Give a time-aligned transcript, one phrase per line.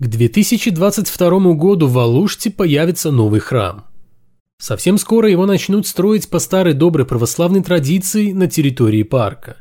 [0.00, 3.86] К 2022 году в Алуште появится новый храм.
[4.56, 9.56] Совсем скоро его начнут строить по старой доброй православной традиции на территории парка.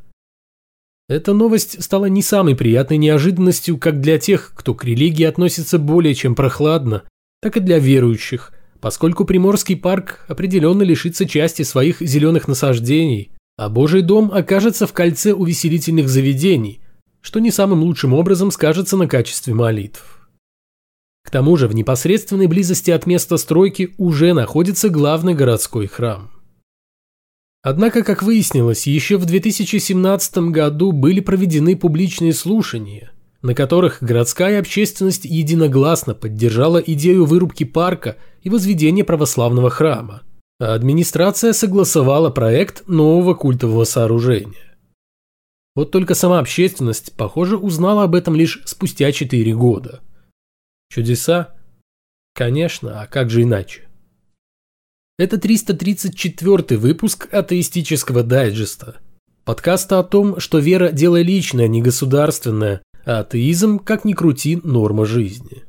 [1.10, 6.14] Эта новость стала не самой приятной неожиданностью как для тех, кто к религии относится более
[6.14, 7.02] чем прохладно,
[7.42, 14.04] так и для верующих, поскольку Приморский парк определенно лишится части своих зеленых насаждений, а Божий
[14.04, 16.82] дом окажется в кольце увеселительных заведений,
[17.22, 20.17] что не самым лучшим образом скажется на качестве молитв.
[21.28, 26.32] К тому же в непосредственной близости от места стройки уже находится главный городской храм.
[27.62, 35.26] Однако, как выяснилось, еще в 2017 году были проведены публичные слушания, на которых городская общественность
[35.26, 40.22] единогласно поддержала идею вырубки парка и возведения православного храма,
[40.62, 44.78] а администрация согласовала проект нового культового сооружения.
[45.76, 50.00] Вот только сама общественность, похоже, узнала об этом лишь спустя 4 года–
[50.90, 51.56] Чудеса?
[52.34, 53.88] Конечно, а как же иначе?
[55.18, 58.98] Это 334 выпуск атеистического дайджеста.
[59.44, 65.06] Подкаста о том, что вера– дело личное, не государственное, а атеизм, как ни крути, норма
[65.06, 65.64] жизни.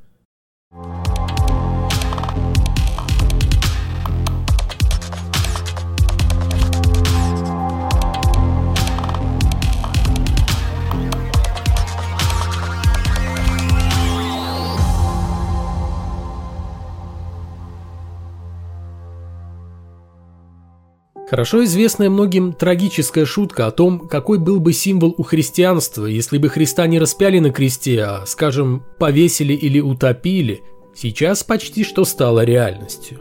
[21.28, 26.48] Хорошо известная многим трагическая шутка о том, какой был бы символ у христианства, если бы
[26.48, 30.62] Христа не распяли на кресте, а, скажем, повесили или утопили,
[30.94, 33.18] сейчас почти что стала реальностью.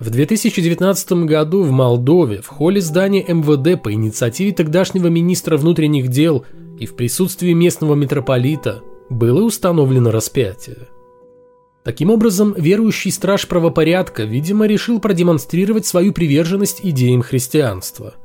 [0.00, 6.44] В 2019 году в Молдове в холле здания МВД по инициативе тогдашнего министра внутренних дел
[6.80, 10.88] и в присутствии местного митрополита было установлено распятие.
[11.88, 18.16] Таким образом, верующий страж правопорядка, видимо, решил продемонстрировать свою приверженность идеям христианства.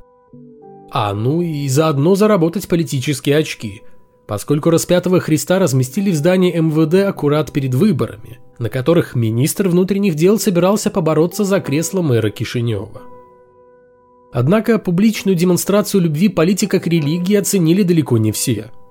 [0.90, 3.80] А ну и заодно заработать политические очки,
[4.26, 10.38] поскольку распятого Христа разместили в здании МВД аккурат перед выборами, на которых министр внутренних дел
[10.38, 13.00] собирался побороться за кресло мэра Кишинева.
[14.30, 18.72] Однако публичную демонстрацию любви политика к религии оценили далеко не все–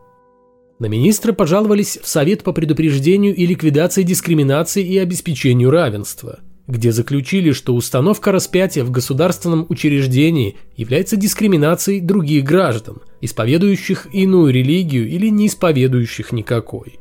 [0.79, 7.51] на министра пожаловались в Совет по предупреждению и ликвидации дискриминации и обеспечению равенства, где заключили,
[7.51, 15.47] что установка распятия в государственном учреждении является дискриминацией других граждан, исповедующих иную религию или не
[15.47, 16.99] исповедующих никакой.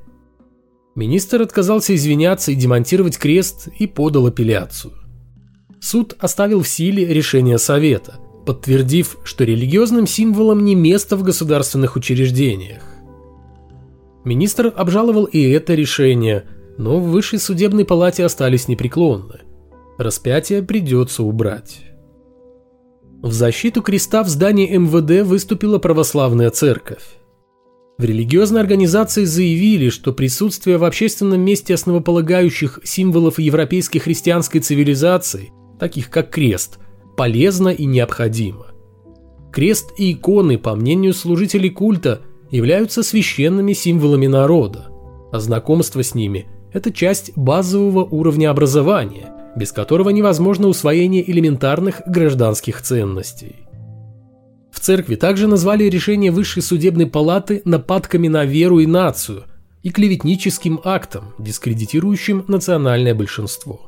[0.94, 4.92] Министр отказался извиняться и демонтировать крест и подал апелляцию.
[5.80, 12.91] Суд оставил в силе решение Совета, подтвердив, что религиозным символам не место в государственных учреждениях.
[14.24, 16.44] Министр обжаловал и это решение,
[16.78, 19.40] но в высшей судебной палате остались непреклонны.
[19.98, 21.80] Распятие придется убрать.
[23.20, 27.04] В защиту креста в здании МВД выступила православная церковь.
[27.98, 36.10] В религиозной организации заявили, что присутствие в общественном месте основополагающих символов европейской христианской цивилизации, таких
[36.10, 36.78] как крест,
[37.16, 38.68] полезно и необходимо.
[39.52, 42.22] Крест и иконы, по мнению служителей культа–
[42.52, 44.86] являются священными символами народа,
[45.32, 52.82] а знакомство с ними– это часть базового уровня образования, без которого невозможно усвоение элементарных гражданских
[52.82, 53.56] ценностей.
[54.70, 59.44] В церкви также назвали решение Высшей судебной палаты нападками на веру и нацию
[59.82, 63.80] и клеветническим актом, дискредитирующим национальное большинство.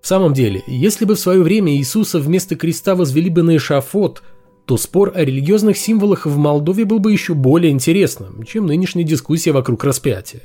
[0.00, 4.22] В самом деле, если бы в свое время Иисуса вместо креста возвели бы на эшафот–
[4.66, 9.52] то спор о религиозных символах в Молдове был бы еще более интересным, чем нынешняя дискуссия
[9.52, 10.42] вокруг распятия.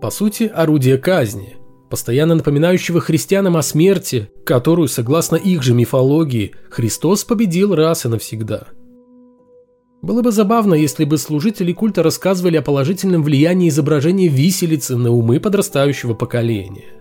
[0.00, 1.56] По сути, орудие казни,
[1.90, 8.68] постоянно напоминающего христианам о смерти, которую, согласно их же мифологии, Христос победил раз и навсегда.
[10.00, 15.40] Было бы забавно, если бы служители культа рассказывали о положительном влиянии изображения виселицы на умы
[15.40, 16.94] подрастающего поколения.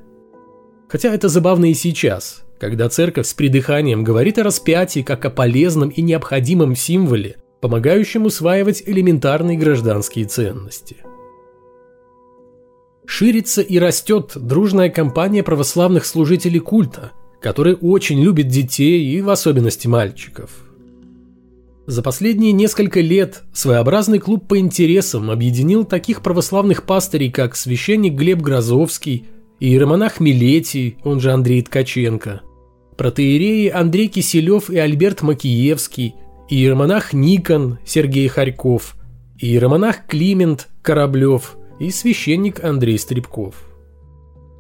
[0.89, 5.89] Хотя это забавно и сейчас– когда церковь с придыханием говорит о распятии как о полезном
[5.89, 10.97] и необходимом символе, помогающем усваивать элементарные гражданские ценности.
[13.05, 17.11] Ширится и растет дружная компания православных служителей культа,
[17.41, 20.51] которые очень любят детей и в особенности мальчиков.
[21.87, 28.41] За последние несколько лет своеобразный клуб по интересам объединил таких православных пастырей, как священник Глеб
[28.41, 29.25] Грозовский,
[29.59, 32.41] иеромонах Милетий, он же Андрей Ткаченко,
[32.99, 36.15] протеереи Андрей Киселев и Альберт Макиевский,
[36.49, 38.97] иеромонах Никон Сергей Харьков,
[39.37, 43.55] иеромонах Климент Кораблев и священник Андрей Стребков.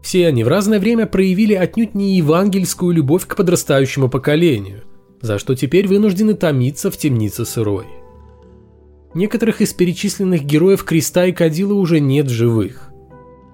[0.01, 4.83] Все они в разное время проявили отнюдь не евангельскую любовь к подрастающему поколению,
[5.19, 7.87] за что теперь вынуждены томиться в темнице сырой.
[9.13, 12.89] Некоторых из перечисленных героев Креста и Кадила уже нет живых.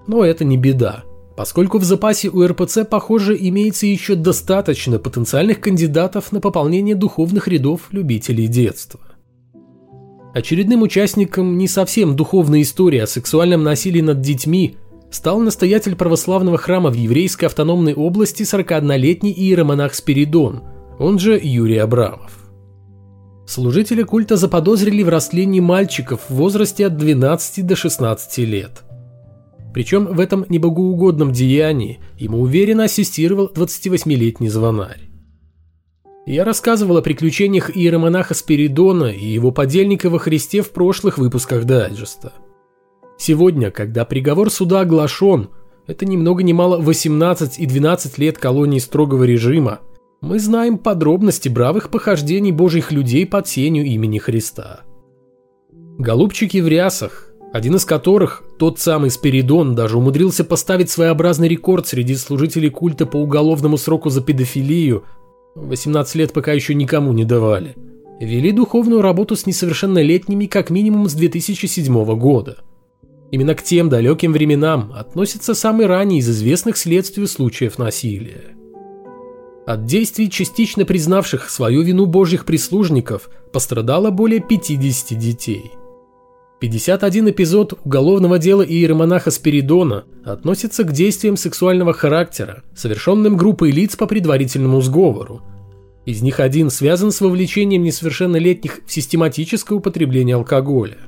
[0.06, 1.02] Но это не беда,
[1.36, 7.82] поскольку в запасе у РПЦ, похоже, имеется еще достаточно потенциальных кандидатов на пополнение духовных рядов
[7.90, 9.00] любителей детства.
[10.34, 14.76] Очередным участником не совсем духовной истории о сексуальном насилии над детьми
[15.10, 20.62] стал настоятель православного храма в еврейской автономной области 41-летний иеромонах Спиридон,
[20.98, 22.32] он же Юрий Абрамов.
[23.46, 28.85] Служители культа заподозрили в растлении мальчиков в возрасте от 12 до 16 лет.
[29.76, 35.02] Причем в этом небогоугодном деянии ему уверенно ассистировал 28-летний звонарь.
[36.24, 42.32] Я рассказывал о приключениях иеромонаха Спиридона и его подельника во Христе в прошлых выпусках дайджеста.
[43.18, 45.50] Сегодня, когда приговор суда оглашен,
[45.86, 49.80] это ни много ни мало 18 и 12 лет колонии строгого режима,
[50.22, 54.84] мы знаем подробности бравых похождений божьих людей под сенью имени Христа.
[55.98, 57.25] Голубчики в рясах,
[57.56, 63.16] один из которых, тот самый Спиридон, даже умудрился поставить своеобразный рекорд среди служителей культа по
[63.16, 65.04] уголовному сроку за педофилию–
[65.56, 67.74] 18 лет пока еще никому не давали.
[68.20, 72.58] Вели духовную работу с несовершеннолетними как минимум с 2007 года.
[73.30, 78.54] Именно к тем далеким временам относится самый ранний из известных следствий случаев насилия.
[79.66, 85.72] От действий частично признавших свою вину божьих прислужников пострадало более 50 детей.
[86.58, 94.06] 51 эпизод уголовного дела иеромонаха Спиридона относится к действиям сексуального характера, совершенным группой лиц по
[94.06, 95.42] предварительному сговору.
[96.06, 100.98] Из них один связан с вовлечением несовершеннолетних в систематическое употребление алкоголя.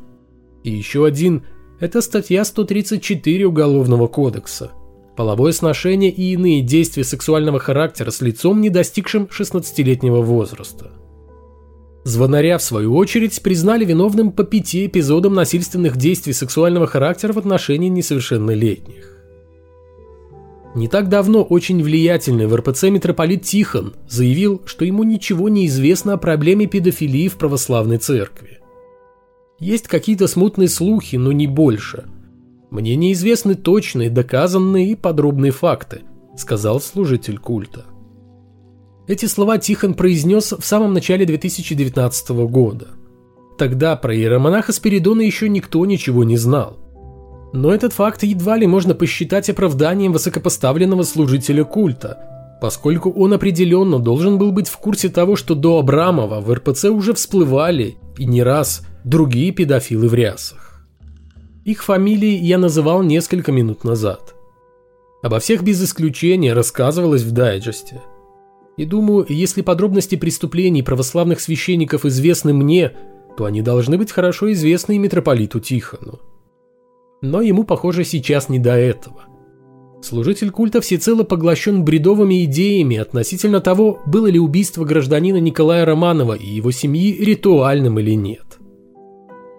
[0.65, 1.45] И еще один–
[1.81, 4.73] это статья 134 Уголовного кодекса–
[5.19, 10.93] половое сношение и иные действия сексуального характера с лицом, не достигшим 16-летнего возраста.
[12.09, 17.91] Звонаря, в свою очередь, признали виновным по пяти эпизодам насильственных действий сексуального характера в отношении
[17.91, 19.19] несовершеннолетних.
[20.75, 26.15] Не так давно очень влиятельный в РПЦ митрополит Тихон заявил, что ему ничего не известно
[26.15, 28.61] о проблеме педофилии в православной церкви.
[29.59, 32.07] Есть какие-то смутные слухи, но не больше.
[32.71, 36.01] Мне неизвестны точные, доказанные и подробные факты,
[36.39, 37.85] сказал служитель культа.
[39.09, 42.89] Эти слова Тихон произнес в самом начале 2019 года.
[43.57, 46.77] Тогда про иеромонаха Спиридона еще никто ничего не знал.
[47.55, 54.37] Но этот факт едва ли можно посчитать оправданием высокопоставленного служителя культа, поскольку он определенно должен
[54.37, 58.83] был быть в курсе того, что до Абрамова в РПЦ уже всплывали, и не раз,
[59.05, 60.87] другие педофилы в рясах.
[61.65, 64.35] Их фамилии я называл несколько минут назад.
[65.23, 68.03] Обо всех без исключения рассказывалось в дайджесте–
[68.79, 72.93] и думаю, если подробности преступлений православных священников известны мне,
[73.37, 76.21] то они должны быть хорошо известны и митрополиту Тихону.
[77.21, 79.25] Но ему, похоже, сейчас не до этого.
[80.01, 86.47] Служитель культа всецело поглощен бредовыми идеями относительно того, было ли убийство гражданина Николая Романова и
[86.47, 88.59] его семьи ритуальным или нет.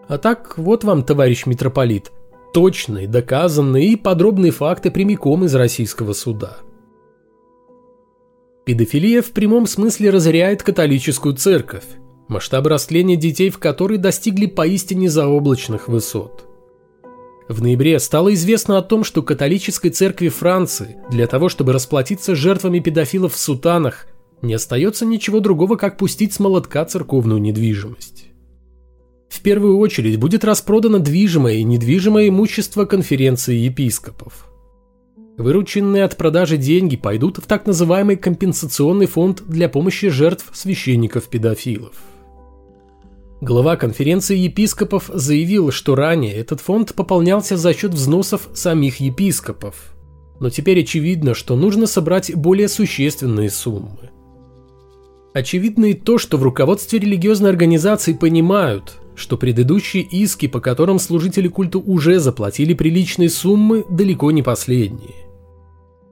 [0.07, 2.13] А так, вот вам, товарищ митрополит,
[2.53, 6.59] точные, доказанные и подробные факты прямиком из российского суда–
[8.69, 11.85] Педофилия в прямом смысле разоряет католическую церковь,
[12.27, 16.45] масштабы растления детей в которой достигли поистине заоблачных высот.
[17.47, 22.77] В ноябре стало известно о том, что католической церкви Франции для того, чтобы расплатиться жертвами
[22.77, 24.05] педофилов в сутанах,
[24.43, 28.25] не остается ничего другого, как пустить с молотка церковную недвижимость.
[29.29, 34.45] В первую очередь будет распродано движимое и недвижимое имущество конференции епископов–
[35.39, 41.93] Вырученные от продажи деньги пойдут в так называемый компенсационный фонд для помощи жертв священников-педофилов.
[43.39, 49.95] Глава конференции епископов заявил, что ранее этот фонд пополнялся за счет взносов самих епископов.
[50.41, 54.09] Но теперь очевидно, что нужно собрать более существенные суммы.
[55.33, 61.47] Очевидно и то, что в руководстве религиозной организации понимают, что предыдущие иски, по которым служители
[61.47, 65.28] культа уже заплатили приличные суммы, далеко не последние.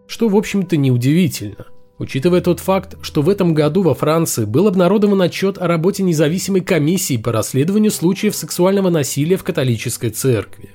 [0.07, 1.67] Что, в общем-то, неудивительно,
[1.99, 6.61] учитывая тот факт, что в этом году во Франции был обнародован отчет о работе независимой
[6.61, 10.71] комиссии по расследованию случаев сексуального насилия в католической церкви.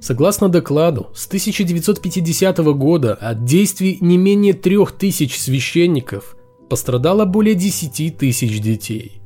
[0.00, 6.36] Согласно докладу, с 1950 года от действий не менее трех тысяч священников
[6.68, 9.20] пострадало более 10 тысяч детей.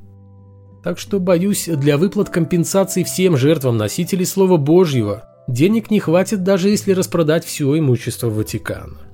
[0.83, 6.71] Так что, боюсь, для выплат компенсаций всем жертвам носителей Слова Божьего денег не хватит даже
[6.71, 9.10] если распродать все имущество Ватикана.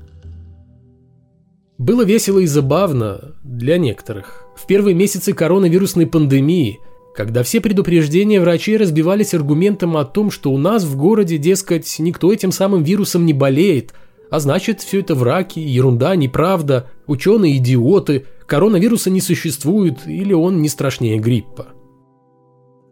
[1.78, 4.46] Было весело и забавно для некоторых.
[4.56, 6.80] В первые месяцы коронавирусной пандемии,
[7.14, 12.32] когда все предупреждения врачей разбивались аргументом о том, что у нас в городе, дескать, никто
[12.32, 13.92] этим самым вирусом не болеет,
[14.30, 20.68] а значит, все это враки, ерунда, неправда, ученые идиоты, коронавируса не существует или он не
[20.68, 21.68] страшнее гриппа.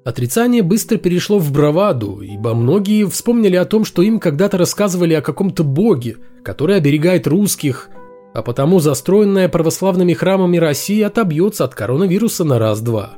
[0.04, 5.22] Отрицание быстро перешло в браваду, ибо многие вспомнили о том, что им когда-то рассказывали о
[5.22, 7.88] каком-то боге, который оберегает русских,
[8.34, 13.14] а потому застроенная православными храмами Россия отобьется от коронавируса на раз-два.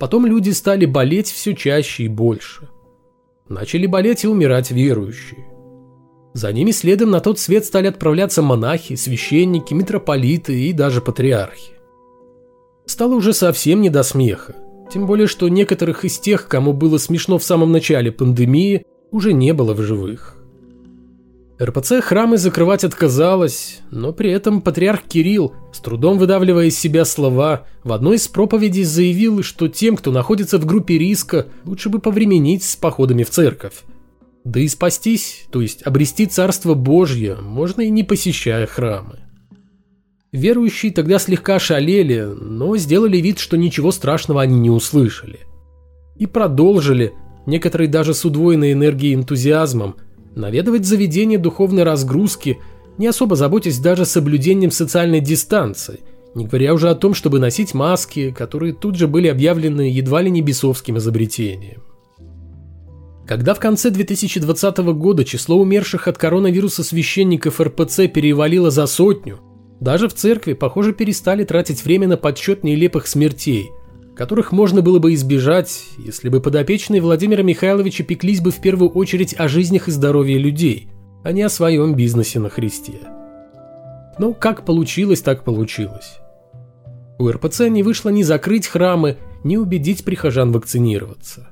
[0.00, 2.70] Потом люди стали болеть все чаще и больше.
[3.48, 5.46] Начали болеть и умирать верующие.
[6.32, 11.74] За ними следом на тот свет стали отправляться монахи, священники, митрополиты и даже патриархи.
[12.86, 14.56] Стало уже совсем не до смеха.
[14.90, 19.52] Тем более, что некоторых из тех, кому было смешно в самом начале пандемии, уже не
[19.52, 20.41] было в живых.
[21.60, 27.66] РПЦ храмы закрывать отказалась, но при этом патриарх Кирилл, с трудом выдавливая из себя слова,
[27.84, 32.64] в одной из проповедей заявил, что тем, кто находится в группе риска, лучше бы повременить
[32.64, 33.82] с походами в церковь.
[34.44, 39.20] Да и спастись, то есть обрести Царство Божье, можно и не посещая храмы.
[40.32, 45.40] Верующие тогда слегка шалели, но сделали вид, что ничего страшного они не услышали.
[46.16, 47.12] И продолжили,
[47.46, 49.96] некоторые даже с удвоенной энергией и энтузиазмом,
[50.34, 52.58] наведывать заведения духовной разгрузки,
[52.98, 56.00] не особо заботясь даже соблюдением социальной дистанции,
[56.34, 60.30] не говоря уже о том, чтобы носить маски, которые тут же были объявлены едва ли
[60.30, 61.82] не бесовским изобретением.
[63.26, 69.40] Когда в конце 2020 года число умерших от коронавируса священников РПЦ перевалило за сотню–
[69.82, 73.72] даже в церкви, похоже, перестали тратить время на подсчет нелепых смертей,
[74.22, 79.34] которых можно было бы избежать, если бы подопечные Владимира Михайловича пеклись бы в первую очередь
[79.36, 80.86] о жизнях и здоровье людей,
[81.24, 83.00] а не о своем бизнесе на Христе.
[84.20, 86.20] Но как получилось, так получилось.
[87.18, 91.48] У РПЦ не вышло ни закрыть храмы, ни убедить прихожан вакцинироваться.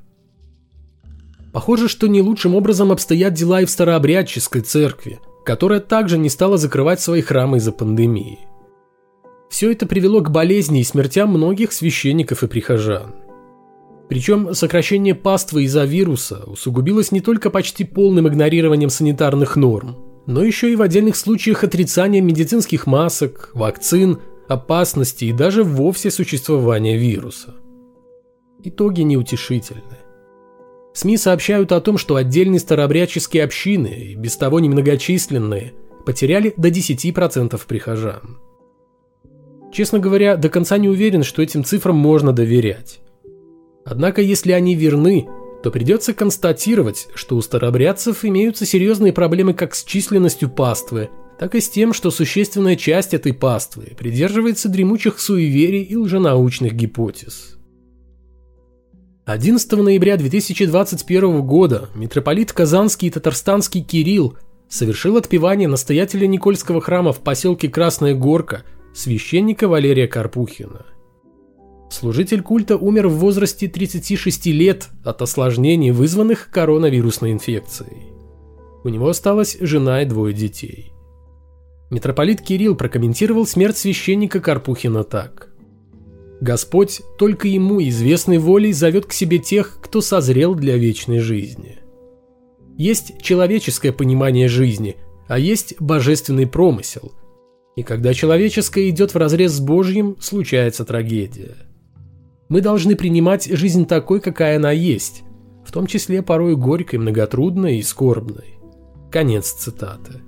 [1.51, 6.57] Похоже, что не лучшим образом обстоят дела и в старообрядческой церкви– которая также не стала
[6.57, 8.39] закрывать свои храмы из-за пандемии.
[9.51, 13.13] Все это привело к болезни и смертям многих священников и прихожан.
[14.07, 20.71] Причем сокращение паствы из-за вируса усугубилось не только почти полным игнорированием санитарных норм, но еще
[20.71, 27.55] и в отдельных случаях отрицания медицинских масок, вакцин, опасности и даже вовсе существования вируса.
[28.63, 29.97] Итоги неутешительны.
[30.93, 35.73] СМИ сообщают о том, что отдельные старообрядческие общины, без того немногочисленные,
[36.05, 38.37] потеряли до 10% прихожан.
[39.71, 42.99] Честно говоря, до конца не уверен, что этим цифрам можно доверять.
[43.85, 45.27] Однако, если они верны,
[45.63, 51.09] то придется констатировать, что у старообрядцев имеются серьезные проблемы как с численностью паствы,
[51.39, 57.57] так и с тем, что существенная часть этой паствы придерживается дремучих суеверий и лженаучных гипотез.
[59.25, 64.37] 11 ноября 2021 года митрополит Казанский и Татарстанский Кирилл
[64.67, 68.63] совершил отпевание настоятеля Никольского храма в поселке Красная Горка,
[68.93, 70.85] священника Валерия Карпухина.
[71.89, 78.13] Служитель культа умер в возрасте 36 лет от осложнений, вызванных коронавирусной инфекцией.
[78.83, 80.93] У него осталась жена и двое детей.
[81.89, 85.49] Митрополит Кирилл прокомментировал смерть священника Карпухина так–
[86.41, 91.77] Господь только ему известной волей зовет к себе тех, кто созрел для вечной жизни.
[92.77, 97.11] Есть человеческое понимание жизни, а есть божественный промысел.
[97.75, 101.55] И когда человеческое идет вразрез с Божьим, случается трагедия.
[102.49, 105.23] Мы должны принимать жизнь такой, какая она есть,
[105.65, 108.59] в том числе порой горькой, многотрудной и скорбной.
[109.09, 110.21] Конец цитаты.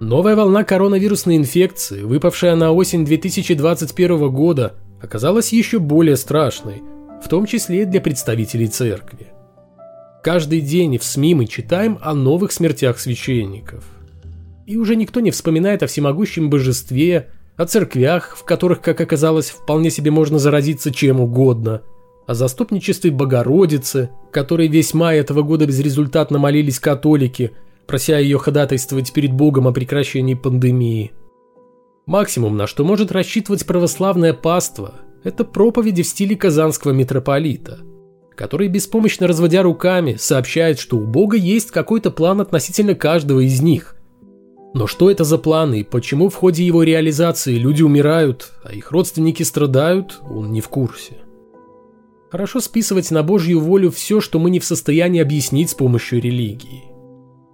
[0.00, 6.82] Новая волна коронавирусной инфекции, выпавшая на осень 2021 года, оказалась еще более страшной,
[7.22, 9.26] в том числе для представителей церкви.
[10.22, 13.84] Каждый день в СМИ мы читаем о новых смертях священников.
[14.70, 19.90] И уже никто не вспоминает о всемогущем божестве, о церквях, в которых, как оказалось, вполне
[19.90, 21.82] себе можно заразиться чем угодно,
[22.28, 27.50] о заступничестве Богородицы, которой весь май этого года безрезультатно молились католики–
[27.90, 31.10] прося ее ходатайствовать перед Богом о прекращении пандемии.
[32.06, 37.80] Максимум, на что может рассчитывать православное паство, это проповеди в стиле казанского митрополита,
[38.36, 43.96] который, беспомощно разводя руками, сообщает, что у Бога есть какой-то план относительно каждого из них.
[44.72, 48.92] Но что это за планы и почему в ходе его реализации люди умирают, а их
[48.92, 51.18] родственники страдают, он не в курсе.
[52.30, 56.84] Хорошо списывать на Божью волю все, что мы не в состоянии объяснить с помощью религии.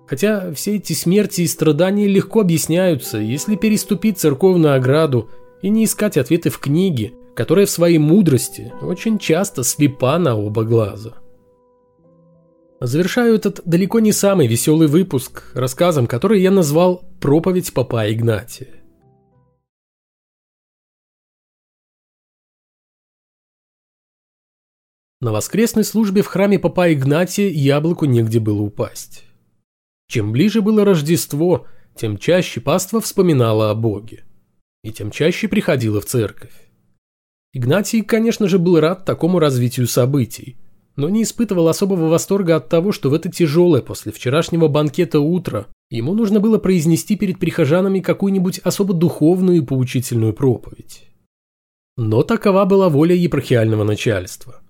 [0.07, 5.31] Хотя все эти смерти и страдания легко объясняются, если переступить церковную ограду
[5.63, 10.65] и не искать ответы в книге, которая в своей мудрости очень часто слепа на оба
[10.65, 11.15] глаза.
[12.81, 18.69] Завершаю этот далеко не самый веселый выпуск рассказом, который я назвал «Проповедь Папа Игнатия».
[25.23, 29.25] На воскресной службе в храме Папа Игнатия яблоку негде было упасть.
[30.09, 34.25] Чем ближе было Рождество, тем чаще паства вспоминала о Боге.
[34.85, 36.53] И тем чаще приходила в церковь.
[37.55, 40.59] Игнатий, конечно же, был рад такому развитию событий,
[40.97, 45.67] но не испытывал особого восторга от того, что в это тяжелое после вчерашнего банкета утро
[45.91, 51.05] ему нужно было произнести перед прихожанами какую-нибудь особо духовную и поучительную проповедь.
[51.99, 54.61] Но такова была воля епархиального начальства.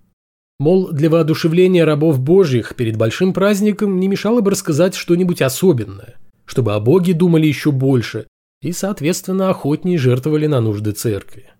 [0.59, 6.75] Мол, для воодушевления рабов божьих перед большим праздником не мешало бы рассказать что-нибудь особенное, чтобы
[6.75, 8.26] о Боге думали еще больше
[8.62, 11.50] и, соответственно, охотнее жертвовали на нужды церкви.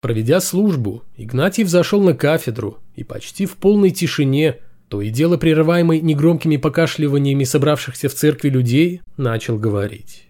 [0.00, 6.00] Проведя службу, Игнатий взошел на кафедру и почти в полной тишине, то и дело прерываемой
[6.00, 10.28] негромкими покашливаниями собравшихся в церкви людей, начал говорить.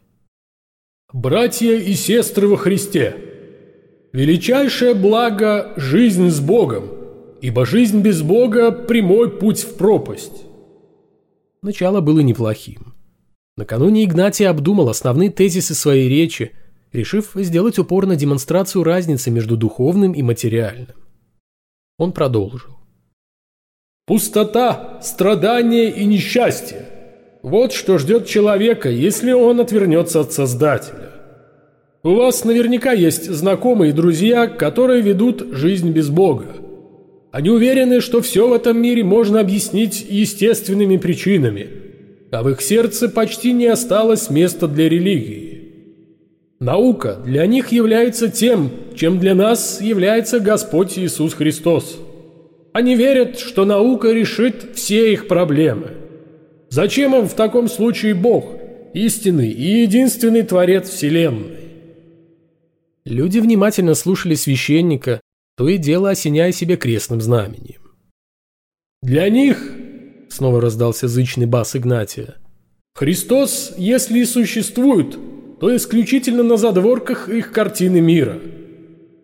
[1.12, 3.16] «Братья и сестры во Христе!
[4.14, 6.88] Величайшее благо– жизнь с Богом,
[7.42, 10.44] ибо жизнь без Бога– прямой путь в пропасть».
[11.60, 12.94] Начало было неплохим.
[13.58, 16.52] Накануне Игнатий обдумал основные тезисы своей речи–
[16.92, 20.96] решив сделать упор на демонстрацию разницы между духовным и материальным.
[21.98, 22.76] Он продолжил.
[24.06, 26.86] Пустота, страдание и несчастье–
[27.42, 31.12] вот что ждет человека, если он отвернется от Создателя.
[32.02, 36.56] У вас наверняка есть знакомые и друзья, которые ведут жизнь без Бога.
[37.30, 41.68] Они уверены, что все в этом мире можно объяснить естественными причинами,
[42.32, 45.47] а в их сердце почти не осталось места для религии.
[46.60, 51.98] Наука для них является тем, чем для нас является Господь Иисус Христос.
[52.72, 55.92] Они верят, что наука решит все их проблемы.
[56.68, 58.56] Зачем им в таком случае Бог,
[58.92, 61.56] истинный и единственный Творец Вселенной?
[63.04, 65.20] Люди внимательно слушали священника,
[65.56, 67.82] то и дело осеняя себе крестным знамением.
[69.00, 69.72] «Для них»,—
[70.28, 72.34] снова раздался зычный бас Игнатия,—
[72.94, 75.16] «Христос, если и существует,
[75.60, 78.38] то исключительно на задворках их картины мира.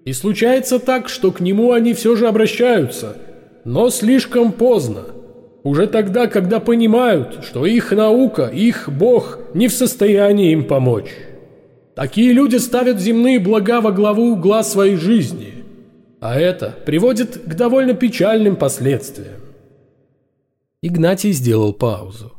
[0.05, 3.17] И случается так, что к нему они все же обращаются,
[3.65, 5.05] но слишком поздно.
[5.63, 11.11] Уже тогда, когда понимают, что их наука, их Бог не в состоянии им помочь.
[11.95, 15.65] Такие люди ставят земные блага во главу угла своей жизни.
[16.21, 19.41] А это приводит к довольно печальным последствиям.
[20.83, 22.33] Игнатий сделал паузу.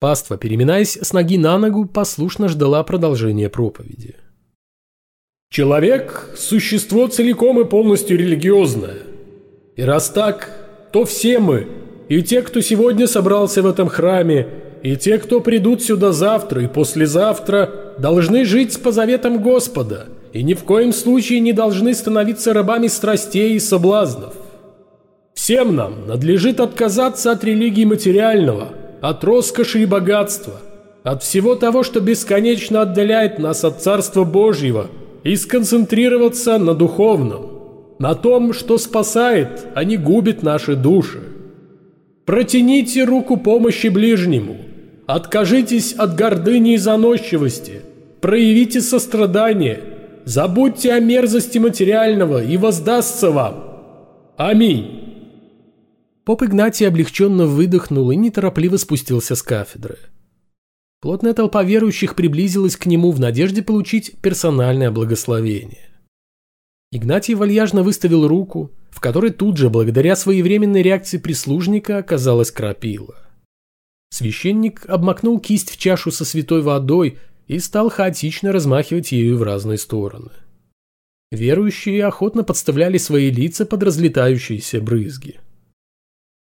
[0.00, 4.14] Паства, переминаясь с ноги на ногу, послушно ждала продолжения проповеди.
[5.50, 8.98] «Человек– существо целиком и полностью религиозное.
[9.74, 11.66] И раз так, то все мы,
[12.08, 14.46] и те, кто сегодня собрался в этом храме,
[14.84, 20.54] и те, кто придут сюда завтра и послезавтра, должны жить по заветам Господа и ни
[20.54, 24.34] в коем случае не должны становиться рабами страстей и соблазнов.
[25.34, 28.68] Всем нам надлежит отказаться от религии материального–
[29.00, 30.60] от роскоши и богатства,
[31.02, 34.88] от всего того, что бесконечно отдаляет нас от Царства Божьего,
[35.24, 41.20] и сконцентрироваться на духовном, на том, что спасает, а не губит наши души.
[42.24, 44.56] Протяните руку помощи ближнему,
[45.06, 47.82] откажитесь от гордыни и заносчивости,
[48.20, 49.80] проявите сострадание,
[50.24, 53.64] забудьте о мерзости материального и воздастся вам.
[54.36, 55.07] Аминь.
[56.28, 59.96] Поп Игнатий облегченно выдохнул и неторопливо спустился с кафедры.
[61.00, 65.88] Плотная толпа верующих приблизилась к нему в надежде получить персональное благословение.
[66.92, 73.16] Игнатий вальяжно выставил руку, в которой тут же, благодаря своевременной реакции прислужника, оказалась крапила.
[74.10, 79.78] Священник обмакнул кисть в чашу со святой водой и стал хаотично размахивать ею в разные
[79.78, 80.32] стороны.
[81.32, 85.40] Верующие охотно подставляли свои лица под разлетающиеся брызги.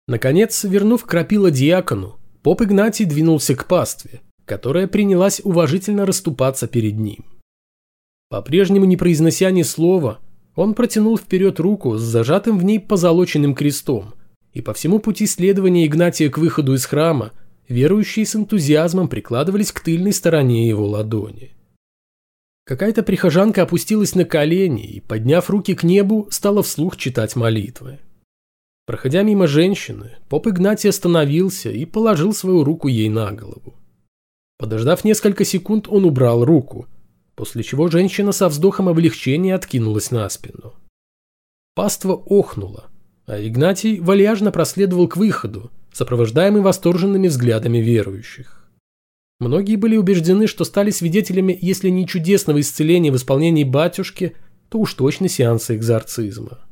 [0.09, 7.25] Наконец, вернув крапила диакону, поп Игнатий двинулся к пастве, которая принялась уважительно расступаться перед ним.
[8.29, 10.19] По-прежнему не произнося ни слова,
[10.55, 14.15] он протянул вперед руку с зажатым в ней позолоченным крестом,
[14.53, 17.33] и по всему пути следования Игнатия к выходу из храма
[17.69, 21.53] верующие с энтузиазмом прикладывались к тыльной стороне его ладони.
[22.65, 27.99] Какая-то прихожанка опустилась на колени и, подняв руки к небу, стала вслух читать молитвы.
[28.87, 33.75] Проходя мимо женщины, поп Игнатий остановился и положил свою руку ей на голову.
[34.59, 36.87] Подождав несколько секунд, он убрал руку,
[37.35, 40.75] после чего женщина со вздохом облегчения откинулась на спину.
[41.75, 42.87] Паства охнула,
[43.27, 48.71] а Игнатий вальяжно проследовал к выходу, сопровождаемый восторженными взглядами верующих.
[49.41, 54.37] Многие были убеждены, что стали свидетелями, если не чудесного исцеления в исполнении батюшки,
[54.69, 56.66] то уж точно сеанса экзорцизма.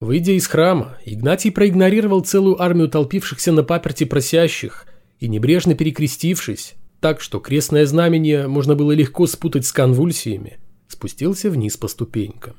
[0.00, 4.86] Выйдя из храма, Игнатий проигнорировал целую армию толпившихся на паперти просящих
[5.18, 10.58] и, небрежно перекрестившись, так что крестное знамение можно было легко спутать с конвульсиями,
[10.88, 12.56] спустился вниз по ступенькам.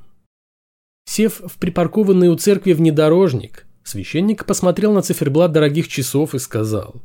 [1.05, 7.01] Сев в припаркованный у церкви внедорожник, священник посмотрел на циферблат дорогих часов и сказал.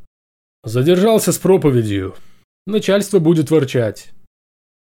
[0.63, 2.15] «Задержался с проповедью.
[2.67, 4.13] Начальство будет ворчать».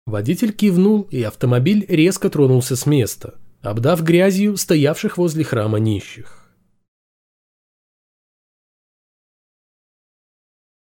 [0.06, 6.39] Водитель кивнул, и автомобиль резко тронулся с места, обдав грязью стоявших возле храма нищих.